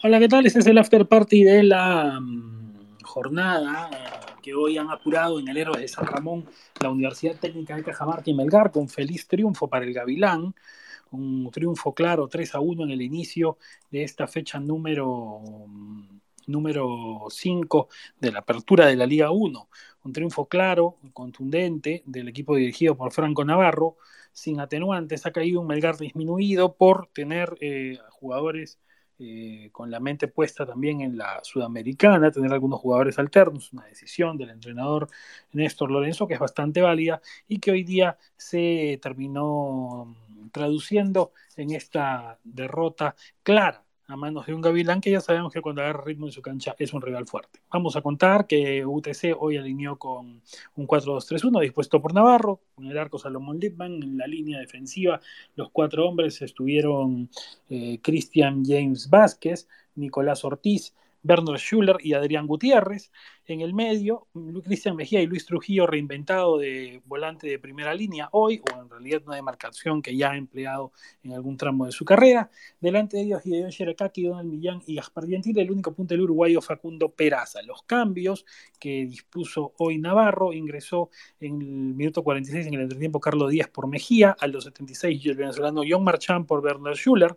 [0.00, 0.46] Hola, ¿qué tal?
[0.46, 5.48] Este es el after party de la mm, jornada eh, que hoy han apurado en
[5.48, 6.46] el Héroes de San Ramón
[6.80, 10.54] la Universidad Técnica de Cajamarca y Melgar con feliz triunfo para el Gavilán.
[11.10, 13.58] Un triunfo claro, 3 a 1 en el inicio
[13.90, 17.88] de esta fecha número, mm, número 5
[18.20, 19.68] de la apertura de la Liga 1.
[20.04, 23.96] Un triunfo claro, contundente del equipo dirigido por Franco Navarro,
[24.32, 25.26] sin atenuantes.
[25.26, 28.78] Ha caído un Melgar disminuido por tener eh, jugadores
[29.18, 34.36] eh, con la mente puesta también en la sudamericana, tener algunos jugadores alternos, una decisión
[34.36, 35.08] del entrenador
[35.52, 40.14] Néstor Lorenzo que es bastante válida y que hoy día se terminó
[40.52, 45.82] traduciendo en esta derrota clara a manos de un Gavilán que ya sabemos que cuando
[45.82, 47.60] agarra ritmo en su cancha es un rival fuerte.
[47.70, 50.40] Vamos a contar que UTC hoy alineó con
[50.76, 55.20] un 4-2-3-1 dispuesto por Navarro, con el arco Salomón Lipman, en la línea defensiva
[55.56, 57.28] los cuatro hombres estuvieron
[57.68, 63.12] eh, Cristian James Vázquez, Nicolás Ortiz, Bernard Schuller y Adrián Gutiérrez.
[63.48, 64.26] En el medio,
[64.62, 69.22] Cristian Mejía y Luis Trujillo reinventado de volante de primera línea hoy, o en realidad
[69.24, 70.92] una demarcación que ya ha empleado
[71.22, 72.50] en algún tramo de su carrera.
[72.78, 76.60] Delante de ellos, Gideon Sherakaki, Donald Millán y Gaspar Gentile, el único punto del uruguayo
[76.60, 77.62] Facundo Peraza.
[77.62, 78.44] Los cambios
[78.78, 81.08] que dispuso hoy Navarro, ingresó
[81.40, 85.36] en el minuto 46 en el entretiempo Carlos Díaz por Mejía, a los 76 el
[85.36, 87.34] venezolano John Marchand por Bernard Schuller,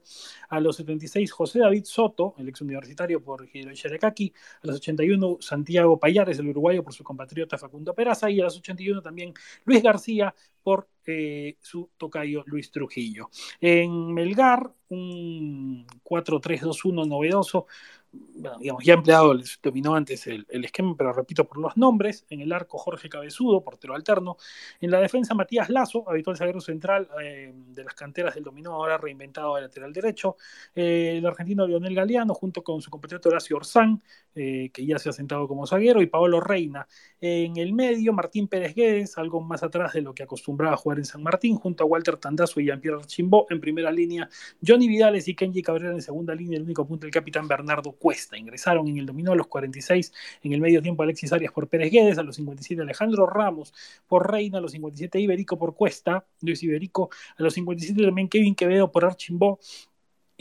[0.50, 5.38] a los 76 José David Soto, el ex universitario por Gideon Sherakaki, a los 81
[5.40, 9.82] Santiago Payares, el uruguayo, por su compatriota Facundo Peraza, y a las 81 también Luis
[9.82, 13.30] García por eh, su tocayo Luis Trujillo.
[13.60, 17.68] En Melgar, un 4-3-2-1 novedoso,
[18.12, 22.52] bueno, digamos, ya empleado, dominó antes el, esquema, pero repito por los nombres, en el
[22.52, 24.36] arco Jorge Cabezudo, portero alterno,
[24.82, 28.98] en la defensa Matías Lazo, habitual zaguero central eh, de las canteras del dominó, ahora
[28.98, 30.36] reinventado de lateral derecho,
[30.76, 34.04] eh, el argentino Lionel Galeano, junto con su compatriota Horacio Orsán,
[34.36, 36.88] eh, que ya se ha sentado como zaguero, y Paolo Reina.
[37.22, 41.06] En el medio, Martín Pérez Guedes, algo más atrás de lo que acostumbraba jugar en
[41.06, 44.30] San Martín, junto a Walter Tandazo y Jean-Pierre Archimbó en primera línea,
[44.66, 48.38] Johnny Vidales y Kenji Cabrera en segunda línea, el único punto del capitán Bernardo Cuesta.
[48.38, 50.14] Ingresaron en el dominó a los 46,
[50.44, 53.74] en el medio tiempo Alexis Arias por Pérez Guedes, a los 57 Alejandro Ramos
[54.08, 58.56] por Reina, a los 57 Iberico por Cuesta, Luis Iberico, a los 57 también Kevin
[58.56, 59.60] Quevedo por Archimbó,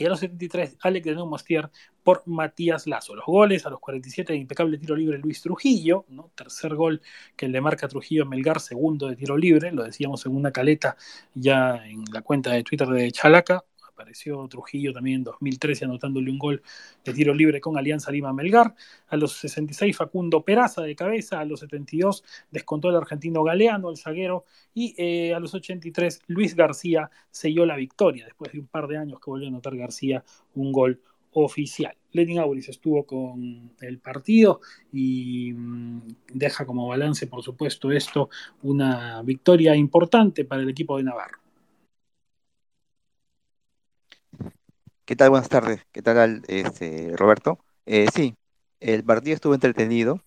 [0.01, 1.69] y a los 73 Alex de Neumastier
[2.03, 3.15] por Matías Lazo.
[3.15, 6.31] Los goles a los 47 de impecable tiro libre Luis Trujillo, ¿no?
[6.35, 7.01] tercer gol
[7.35, 10.97] que le marca Trujillo a Melgar, segundo de tiro libre, lo decíamos en una caleta
[11.33, 16.39] ya en la cuenta de Twitter de Chalaca, apareció Trujillo también en 2013 anotándole un
[16.39, 16.61] gol
[17.03, 18.73] de tiro libre con Alianza Lima Melgar.
[19.07, 23.97] A los 66 Facundo Peraza de cabeza, a los 72 descontó el argentino Galeano, el
[23.97, 28.87] zaguero, y eh, a los 83 Luis García selló la victoria después de un par
[28.87, 30.23] de años que volvió a anotar García
[30.55, 31.01] un gol
[31.33, 31.95] oficial.
[32.11, 34.59] Lenin Auris estuvo con el partido
[34.91, 36.01] y mm,
[36.33, 38.29] deja como balance, por supuesto, esto
[38.63, 41.39] una victoria importante para el equipo de Navarro.
[45.05, 45.29] ¿Qué tal?
[45.31, 45.85] Buenas tardes.
[45.91, 47.59] ¿Qué tal, este, Roberto?
[47.85, 48.35] Eh, sí,
[48.79, 50.21] el partido estuvo entretenido.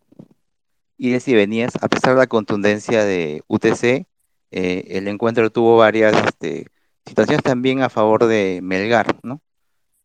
[0.96, 4.06] Y venías, a pesar de la contundencia de UTC,
[4.50, 6.66] eh, el encuentro tuvo varias este,
[7.06, 9.40] situaciones también a favor de Melgar, ¿no?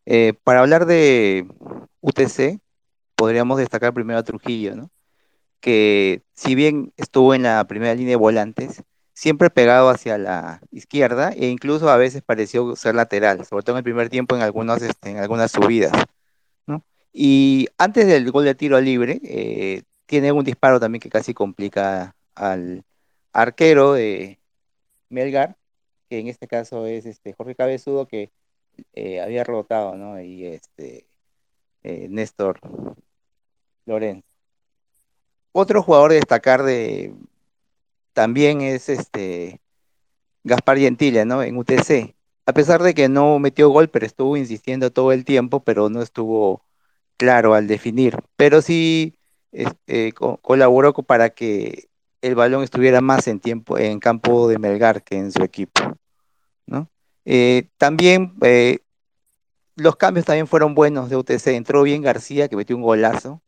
[0.05, 1.47] Eh, para hablar de
[2.01, 2.59] UTC,
[3.15, 4.91] podríamos destacar primero a Trujillo, ¿no?
[5.61, 8.83] Que si bien estuvo en la primera línea de volantes,
[9.19, 13.79] siempre pegado hacia la izquierda e incluso a veces pareció ser lateral, sobre todo en
[13.79, 15.91] el primer tiempo en, algunos, este, en algunas subidas.
[16.65, 16.85] ¿no?
[17.11, 22.15] Y antes del gol de tiro libre, eh, tiene un disparo también que casi complica
[22.33, 22.85] al
[23.33, 24.39] arquero de
[25.09, 25.57] Melgar,
[26.09, 28.31] que en este caso es este Jorge Cabezudo, que
[28.93, 30.21] eh, había rebotado, ¿no?
[30.21, 31.07] Y este
[31.83, 32.61] eh, Néstor
[33.85, 34.25] Lorenzo.
[35.51, 37.13] Otro jugador de destacar de
[38.19, 39.61] también es este
[40.43, 41.41] Gaspar Gentile, ¿no?
[41.41, 42.17] En UTC.
[42.45, 46.01] A pesar de que no metió gol, pero estuvo insistiendo todo el tiempo, pero no
[46.01, 46.61] estuvo
[47.15, 48.17] claro al definir.
[48.35, 49.15] Pero sí
[49.53, 51.87] este, colaboró para que
[52.21, 55.81] el balón estuviera más en tiempo en campo de Melgar que en su equipo,
[56.65, 56.89] ¿no?
[57.23, 58.79] Eh, también eh,
[59.77, 61.47] los cambios también fueron buenos de UTC.
[61.55, 63.41] Entró bien García, que metió un golazo,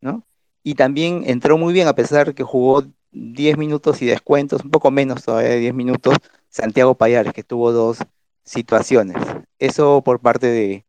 [0.00, 0.26] ¿no?
[0.64, 4.90] Y también entró muy bien, a pesar que jugó 10 minutos y descuentos, un poco
[4.90, 6.16] menos todavía de 10 minutos,
[6.48, 7.98] Santiago Payares, que tuvo dos
[8.44, 9.16] situaciones.
[9.58, 10.84] Eso por parte de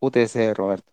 [0.00, 0.90] UTC, Roberto.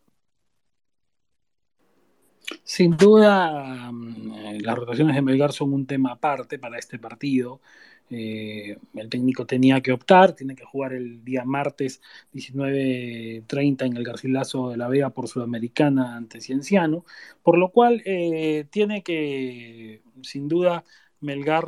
[2.64, 7.62] Sin duda, mm, las rotaciones de Melgar son un tema aparte para este partido.
[8.10, 12.02] Eh, el técnico tenía que optar, tiene que jugar el día martes
[12.34, 17.06] 19.30 en el Garcilaso de la Vega por Sudamericana ante Cienciano,
[17.44, 20.84] por lo cual eh, tiene que, sin duda,
[21.20, 21.66] Melgar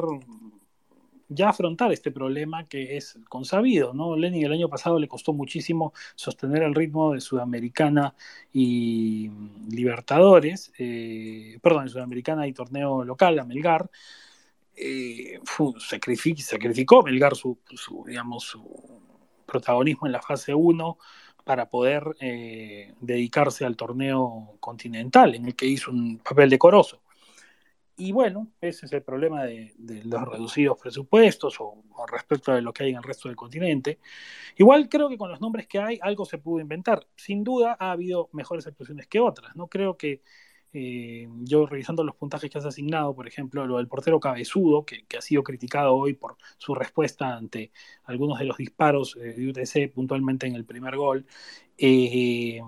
[1.29, 4.17] ya afrontar este problema que es consabido, ¿no?
[4.17, 8.15] Lenin el año pasado le costó muchísimo sostener el ritmo de Sudamericana
[8.51, 9.29] y
[9.69, 13.89] Libertadores, eh, perdón, Sudamericana y torneo local, a Melgar,
[14.79, 15.39] eh,
[15.79, 17.59] sacrificó Melgar su,
[18.05, 18.63] digamos, su
[19.45, 20.97] protagonismo en la fase 1
[21.43, 27.01] para poder eh, dedicarse al torneo continental, en el que hizo un papel decoroso.
[27.97, 29.73] Y bueno, ese es el problema de,
[30.05, 33.99] los reducidos presupuestos o, respecto de lo que hay en el resto del continente.
[34.55, 37.05] Igual creo que con los nombres que hay algo se pudo inventar.
[37.17, 39.53] Sin duda ha habido mejores actuaciones que otras.
[39.57, 40.21] No creo que
[40.71, 45.05] eh, yo revisando los puntajes que has asignado, por ejemplo, lo del portero cabezudo, que,
[45.17, 47.71] ha sido criticado hoy por su respuesta ante
[48.03, 51.25] algunos de los disparos eh, de UTC, puntualmente en el primer gol,
[51.77, 52.61] eh,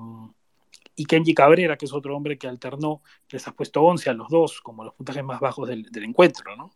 [0.95, 4.29] y Kenji Cabrera, que es otro hombre que alternó, les ha puesto 11 a los
[4.29, 6.71] dos como los puntajes más bajos del, encuentro, ¿no?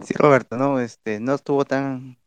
[0.00, 2.18] Sí, Roberto, no, este, no estuvo tan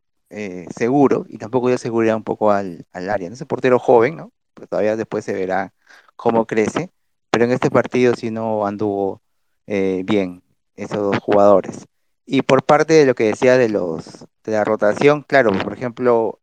[0.76, 3.30] seguro y tampoco dio seguridad un poco al, al área.
[3.30, 3.36] ¿no?
[3.36, 4.31] Ese portero joven, ¿no?
[4.69, 5.74] Todavía después se verá
[6.16, 6.92] cómo crece,
[7.30, 9.22] pero en este partido sí no anduvo
[9.68, 10.44] eh, bien
[10.75, 11.88] esos dos jugadores.
[12.25, 16.40] Y por parte de lo que decía de los de la rotación, claro, por ejemplo,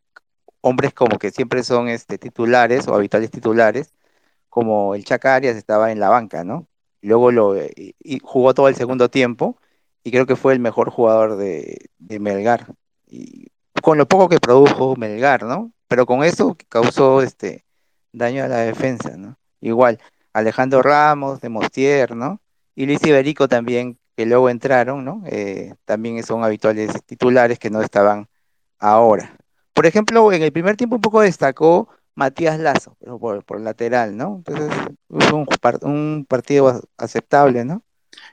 [0.61, 3.95] hombres como que siempre son este, titulares o habituales titulares,
[4.49, 6.69] como el Chacarias estaba en la banca, ¿no?
[7.03, 9.59] Luego lo y jugó todo el segundo tiempo
[10.03, 12.75] y creo que fue el mejor jugador de, de Melgar.
[13.07, 13.49] Y
[13.83, 15.73] con lo poco que produjo Melgar, ¿no?
[15.89, 17.66] Pero con eso causó este
[18.17, 19.37] daño a la defensa, ¿no?
[19.61, 20.01] Igual,
[20.33, 22.41] Alejandro Ramos, de Mostier, ¿no?
[22.75, 25.23] Y Luis Iberico también, que luego entraron, ¿no?
[25.27, 28.29] Eh, también son habituales titulares que no estaban
[28.79, 29.37] ahora.
[29.75, 34.37] Por ejemplo, en el primer tiempo un poco destacó Matías Lazo, pero por, lateral, ¿no?
[34.37, 34.71] Entonces,
[35.11, 35.47] un,
[35.83, 37.83] un partido aceptable, ¿no?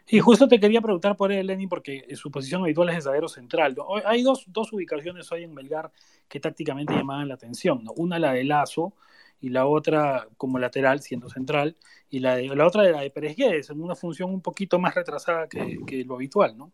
[0.08, 3.28] Y justo te quería preguntar por él, Lenny, porque su posición habitual es de zaguero
[3.28, 3.76] central.
[4.06, 5.92] Hay dos, dos, ubicaciones hoy en Belgar
[6.30, 7.84] que tácticamente llamaban la atención.
[7.84, 7.92] ¿no?
[7.98, 8.94] Una la de Lazo,
[9.44, 11.76] y la otra como lateral, siendo central,
[12.10, 14.80] y la, de, la otra de la de Pérez Guedes, en una función un poquito
[14.80, 16.72] más retrasada que, lo habitual, ¿no?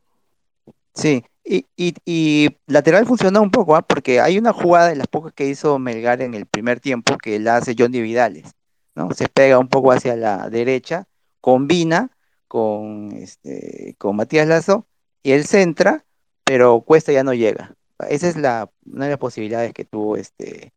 [0.94, 3.82] Sí, y, y, lateral funcionó un poco, ¿ah?
[3.82, 7.40] porque hay una jugada de las pocas que hizo Melgar en el primer tiempo que
[7.40, 8.52] la hace Johnny Vidales,
[8.94, 9.10] ¿no?
[9.14, 11.08] Se pega un poco hacia la derecha,
[11.42, 12.12] combina
[12.48, 14.86] con, este, con Matías Lazo,
[15.24, 16.06] y él centra,
[16.44, 17.76] pero Cuesta ya no llega.
[18.08, 20.72] Esa es la, una de las posibilidades que tuvo este,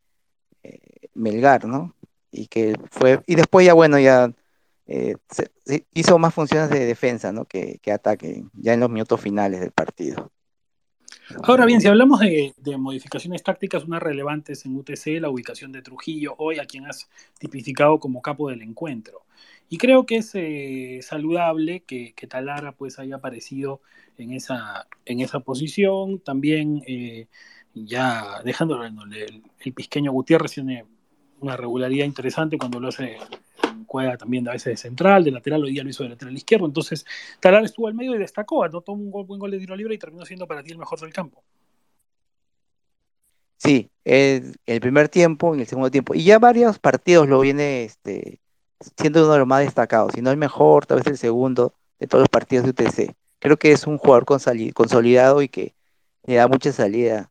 [1.15, 1.95] Melgar, ¿no?
[2.31, 4.33] Y que fue, y después ya bueno, ya
[4.87, 5.17] eh,
[5.95, 7.45] hizo más funciones de defensa, ¿no?
[7.45, 10.31] Que, ataque, ya en los minutos finales del partido.
[11.45, 16.35] Ahora bien, si hablamos de, modificaciones tácticas, una relevantes en UTC, la ubicación de Trujillo,
[16.37, 19.25] hoy a quien has tipificado como capo del encuentro.
[19.69, 23.81] Y creo que es eh, saludable que, Talara pues haya aparecido
[24.19, 26.19] en esa, en esa posición.
[26.19, 27.29] También eh,
[27.73, 30.85] ya dejándolo el, el, pisqueño Gutiérrez tiene
[31.43, 33.19] una regularidad interesante cuando lo hace
[33.87, 36.67] juega también a veces de central, de lateral, hoy día lo hizo de lateral izquierdo.
[36.67, 37.05] Entonces,
[37.41, 40.25] Talar estuvo al medio y destacó, anotó un buen gol de tiro libre y terminó
[40.25, 41.43] siendo para ti el mejor del campo.
[43.59, 47.85] Sí, el, el primer tiempo, en el segundo tiempo, y ya varios partidos lo viene
[47.85, 48.41] este,
[48.97, 52.07] siendo uno de los más destacados, si no el mejor, tal vez el segundo de
[52.07, 53.15] todos los partidos de UTC.
[53.39, 55.75] Creo que es un jugador consolidado y que
[56.25, 57.31] le da mucha salida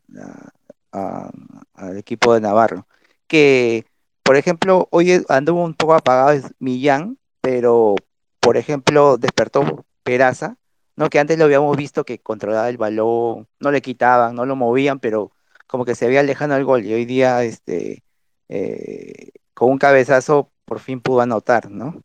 [0.92, 2.86] al equipo de Navarro.
[3.28, 3.86] Que
[4.32, 7.96] por ejemplo, hoy anduvo un poco apagado Millán, pero
[8.40, 10.56] por ejemplo despertó Peraza,
[10.96, 11.10] ¿no?
[11.10, 15.02] Que antes lo habíamos visto que controlaba el balón, no le quitaban, no lo movían,
[15.02, 15.34] pero
[15.68, 16.86] como que se veía lejano al gol.
[16.86, 18.04] Y hoy día, este,
[18.48, 22.02] eh, con un cabezazo, por fin pudo anotar, ¿no?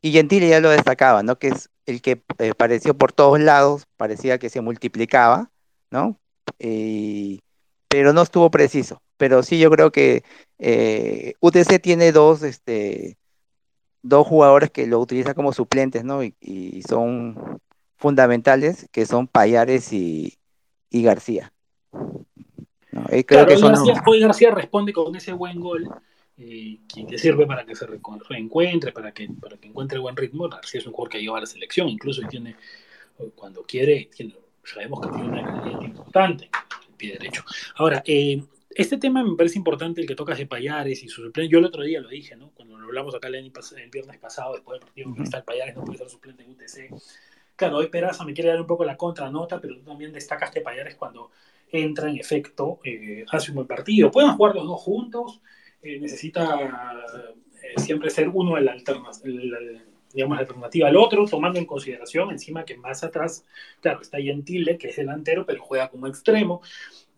[0.00, 1.38] Y Gentile ya lo destacaba, ¿no?
[1.38, 5.50] Que es el que eh, pareció por todos lados, parecía que se multiplicaba,
[5.90, 6.18] ¿no?
[7.88, 9.02] pero no estuvo preciso.
[9.18, 10.22] Pero sí, yo creo que
[10.58, 13.18] eh, UTC tiene dos, este,
[14.02, 16.22] dos jugadores que lo utilizan como suplentes, ¿no?
[16.22, 17.60] Y, son
[17.96, 20.38] fundamentales, que son Payares y,
[20.90, 21.52] García.
[23.26, 25.88] Creo que García, hoy García responde con ese buen gol
[26.38, 30.48] eh, que le sirve para que se reencuentre, para que, para que encuentre buen ritmo.
[30.48, 32.54] García es un jugador que lleva a la selección, incluso tiene,
[33.34, 34.08] cuando quiere,
[34.62, 36.44] sabemos que tiene una calidad importante,
[36.88, 37.44] el pie derecho.
[37.76, 38.40] Ahora, eh,
[38.78, 41.50] este tema me parece importante, el que tocas de Payares y su suplente.
[41.50, 42.50] Yo el otro día lo dije, ¿no?
[42.50, 43.50] Cuando lo hablamos acá el,
[43.90, 47.02] viernes pasado, después del partido, uh Payares no puede ser suplente en UTC.
[47.56, 50.60] Claro, hoy Peraza me quiere dar un poco la contranota, pero tú también destacas que
[50.60, 51.32] Payares cuando
[51.72, 54.12] entra en efecto eh, hace un buen partido.
[54.12, 55.40] Pueden jugar los dos juntos,
[55.82, 57.04] eh, necesita
[57.60, 59.82] eh, siempre ser uno el, alterna el,
[60.12, 63.44] digamos, la alternativa al otro, tomando en consideración encima que más atrás,
[63.80, 66.62] claro, está Gentile, que es delantero, pero juega como extremo.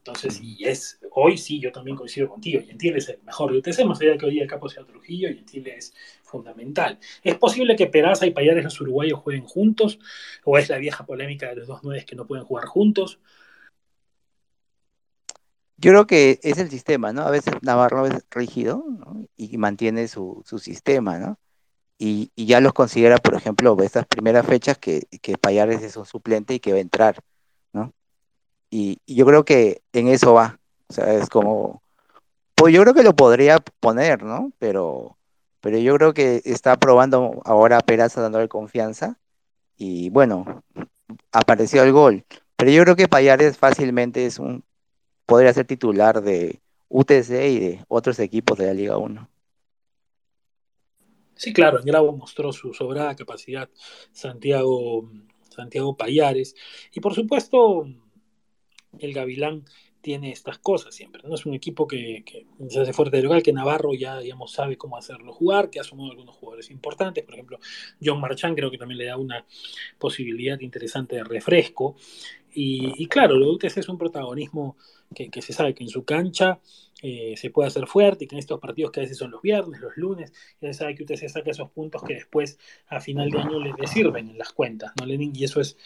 [0.00, 3.84] Entonces, y es, hoy sí, yo también coincido contigo, Gentile es el mejor de UTC,
[3.84, 5.92] más allá de que hoy el capo sea Trujillo, Gentile es
[6.22, 6.98] fundamental.
[7.22, 9.98] ¿Es posible que Peraza y Payares los uruguayos jueguen juntos?
[10.44, 13.20] ¿O es la vieja polémica de los dos nueve que no pueden jugar juntos?
[15.76, 17.20] Yo creo que es el sistema, ¿no?
[17.22, 19.26] A veces Navarro es rígido ¿no?
[19.36, 21.38] y mantiene su, sistema, ¿no?
[21.98, 26.06] y, y, ya los considera, por ejemplo, estas primeras fechas que, que Payares es un
[26.06, 27.22] suplente y que va a entrar.
[28.70, 30.58] Y, yo creo que en eso va,
[30.88, 31.82] o sea, es como,
[32.54, 34.52] pues yo creo que lo podría poner, ¿no?
[34.58, 35.16] Pero,
[35.60, 39.18] pero yo creo que está probando ahora Peraza dándole confianza
[39.76, 40.62] y bueno,
[41.32, 42.24] apareció el gol,
[42.56, 44.64] pero yo creo que Payares fácilmente es un,
[45.26, 49.28] podría ser titular de UTC y de otros equipos de la Liga 1.
[51.36, 53.70] Sí, claro, en Grabo mostró su sobrada capacidad
[54.12, 55.10] Santiago,
[55.48, 56.54] Santiago Payares.
[56.92, 57.86] Y por supuesto,
[58.98, 59.64] el Gavilán
[60.00, 61.22] tiene estas cosas siempre.
[61.24, 62.24] No es un equipo que,
[62.68, 65.84] se hace fuerte de local, que Navarro ya digamos, sabe cómo hacerlo jugar, que ha
[65.84, 67.24] sumado algunos jugadores importantes.
[67.24, 67.58] Por ejemplo,
[68.02, 69.44] John Marchand creo que también le da una
[69.98, 71.96] posibilidad interesante de refresco.
[72.52, 74.76] Y, claro, lo de UTC es un protagonismo
[75.14, 76.60] que, se sabe que en su cancha
[77.02, 79.42] eh, se puede hacer fuerte y que en estos partidos que a veces son los
[79.42, 83.30] viernes, los lunes, ya se sabe que se saca esos puntos que después a final
[83.30, 85.34] de año le, le sirven en las cuentas, ¿no, Lenin?
[85.34, 85.76] Y eso es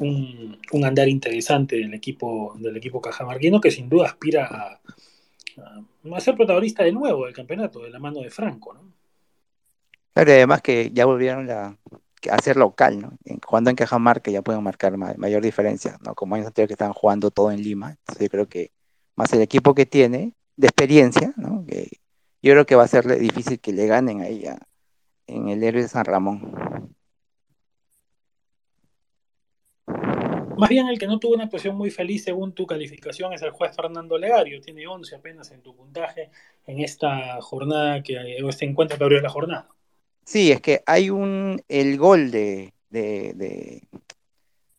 [0.00, 4.80] un, un, andar interesante del equipo, del equipo cajamarquino que sin duda aspira a,
[5.62, 8.92] a, a, ser protagonista de nuevo del campeonato, de la mano de Franco, ¿no?
[10.12, 11.78] Claro, y además que ya volvieron la,
[12.30, 13.12] a ser local, ¿no?
[13.46, 16.14] Jugando en Cajamarca ya pueden marcar mayor diferencia, ¿no?
[16.14, 18.72] Como años anteriores que estaban jugando todo en Lima, entonces yo creo que
[19.16, 21.64] más el equipo que tiene de experiencia, ¿no?
[21.66, 21.88] Que
[22.42, 24.58] yo creo que va a ser difícil que le ganen ahí a,
[25.26, 26.96] en el héroe de San Ramón.
[30.56, 33.50] Más bien el que no tuvo una actuación muy feliz según tu calificación es el
[33.50, 36.30] juez Fernando Legario, tiene 11 apenas en tu puntaje
[36.66, 39.68] en esta jornada que este encuentro que abrió la jornada.
[40.30, 43.88] Sí, es que hay un el gol de, de, de,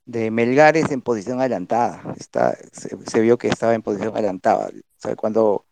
[0.05, 2.15] de Melgares en posición adelantada.
[2.17, 4.71] Está, se, se, vio que estaba en posición adelantada.
[5.03, 5.65] O cuando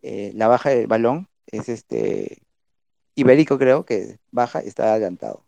[0.00, 2.38] eh, la baja del balón es este
[3.14, 5.44] Ibérico, creo que baja está adelantado.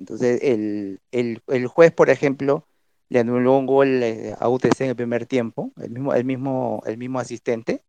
[0.00, 2.66] Entonces, el, el, el, juez, por ejemplo,
[3.10, 6.82] le anuló un gol eh, a UTC en el primer tiempo, el mismo, el mismo,
[6.86, 7.84] el mismo asistente,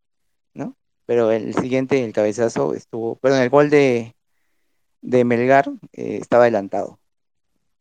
[0.53, 0.75] ¿no?
[1.07, 4.15] Pero el siguiente, el cabezazo, estuvo, perdón, el gol de,
[5.05, 6.99] de Melgar eh, estaba adelantado.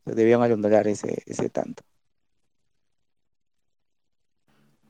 [0.05, 1.83] Debían anular ese, ese tanto.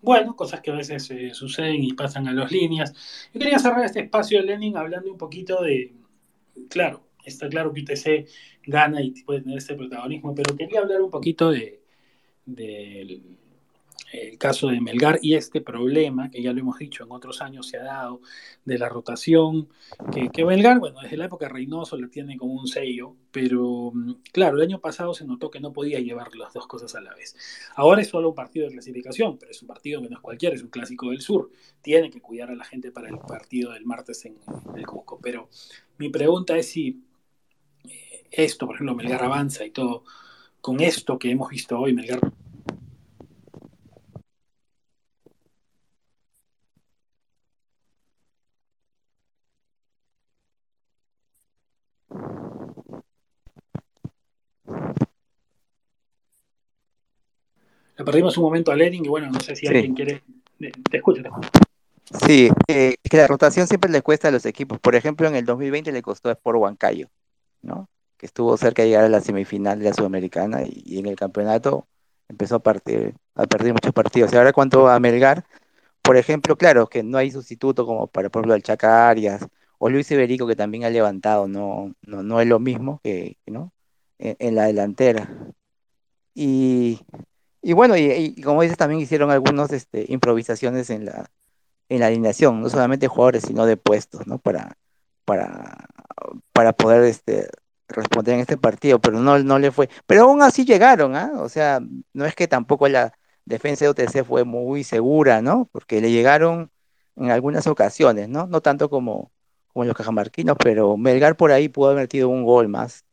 [0.02, 2.94] Bueno, cosas que a veces eh, suceden y pasan a las líneas.
[3.34, 5.94] Yo quería cerrar este espacio, Lenin, hablando un poquito de,
[6.70, 8.30] claro, está claro que UTC
[8.68, 11.82] gana y puede tener este protagonismo, pero quería hablar un poquito de
[14.16, 17.68] el caso de Melgar y este problema, que ya lo hemos dicho en otros años
[17.68, 18.22] se ha dado,
[18.64, 19.70] de la rotación,
[20.34, 24.58] que, Melgar, bueno, desde la época Reynoso la tiene como un sello, pero mm, claro,
[24.58, 27.36] el año pasado se notó que no podía llevar las dos cosas a la vez.
[27.76, 30.56] Ahora es solo un partido de clasificación, pero es un partido que no es cualquiera,
[30.56, 31.52] es un clásico del sur.
[31.82, 34.38] Tiene que cuidar a la gente para el partido del martes en,
[34.72, 35.20] en el Cusco.
[35.22, 35.50] Pero
[35.98, 37.04] mi pregunta es si
[37.88, 40.04] eh, esto, por ejemplo, Melgar avanza y todo,
[40.62, 42.20] con esto que hemos visto hoy, Melgar
[58.06, 59.68] perdimos un momento a Lenin y bueno, no sé si sí.
[59.68, 60.24] alguien quiere.
[60.58, 61.50] Te escucho, te escucho.
[62.26, 64.80] Sí, eh, que la rotación siempre le cuesta a los equipos.
[64.80, 67.10] Por ejemplo, en el 2020 le costó a Sport Huancayo,
[67.62, 67.90] ¿no?
[68.18, 71.16] Que estuvo cerca de llegar a la semifinal de la Sudamericana y, y en el
[71.16, 71.88] campeonato
[72.30, 74.32] empezó a, partir, a perder muchos partidos.
[74.34, 75.46] Y ahora, cuanto a Melgar,
[76.02, 79.46] por ejemplo, claro, que no hay sustituto como para, por ejemplo, el Chaca Arias
[79.80, 83.74] o Luis Iberico, que también ha levantado, no, no, no es lo mismo que, ¿no?
[84.20, 85.30] En, en la delantera.
[86.34, 87.00] Y
[87.66, 91.32] y bueno, y, como dices, también hicieron algunas este, improvisaciones en la,
[91.90, 94.38] en la alineación, no solamente jugadores, sino de puestos, ¿no?
[94.38, 94.78] Para,
[95.26, 95.88] para,
[96.54, 97.50] para poder este,
[97.88, 99.90] responder en este partido, pero no, no le fue.
[100.06, 101.32] Pero aún así llegaron, ¿ah?
[101.38, 101.82] O sea,
[102.14, 103.14] no es que tampoco la
[103.46, 105.68] defensa de OTC fue muy segura, ¿no?
[105.72, 106.70] Porque le llegaron
[107.16, 108.46] en algunas ocasiones, ¿no?
[108.46, 109.32] No tanto como,
[109.74, 113.06] como los cajamarquinos, pero Melgar por ahí pudo haber metido un gol más,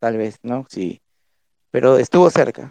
[0.00, 0.66] tal vez, ¿no?
[0.68, 1.00] Sí
[1.70, 2.68] pero estuvo cerca.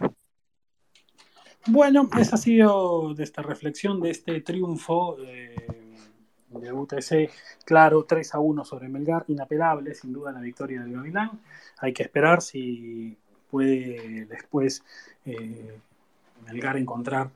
[1.66, 5.54] Bueno, esa ha sido de esta reflexión de este triunfo eh,
[6.48, 7.30] de UTC,
[7.64, 11.40] claro, 3 a 1 sobre Melgar, inapelable, sin duda la victoria del Gavilán.
[11.78, 13.16] Hay que esperar si
[13.50, 14.82] puede después
[15.26, 15.78] eh,
[16.46, 17.30] Melgar encontrar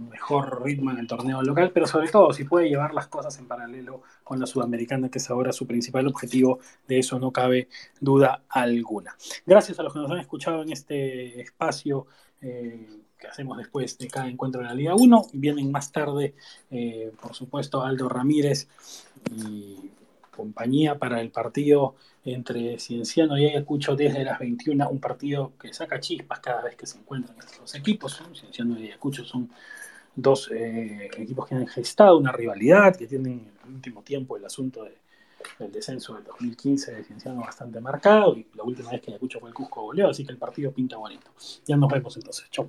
[0.00, 3.38] un mejor ritmo en el torneo local, pero sobre todo si puede llevar las cosas
[3.38, 6.58] en paralelo con la Sudamericana, que es ahora su principal objetivo,
[6.88, 7.68] de eso no cabe
[8.00, 9.16] duda alguna.
[9.46, 12.08] Gracias a los que nos han escuchado en este espacio.
[12.40, 15.26] Eh, que hacemos después de cada encuentro en la Liga 1.
[15.32, 16.34] Vienen más tarde,
[16.70, 18.68] eh, por supuesto, Aldo Ramírez
[19.34, 19.90] y
[20.30, 26.00] compañía para el partido entre Cienciano y Ayacucho desde las 21, un partido que saca
[26.00, 28.22] chispas cada vez que se encuentran estos dos equipos.
[28.34, 29.50] Cienciano y Ayacucho son
[30.14, 34.44] dos eh, equipos que han gestado una rivalidad, que tienen en el último tiempo el
[34.44, 39.40] asunto del descenso del 2015 de Cienciano bastante marcado y la última vez que Ayacucho
[39.40, 41.30] fue el Cusco goleó, así que el partido pinta bonito.
[41.66, 42.50] Ya nos vemos entonces.
[42.50, 42.68] Chau.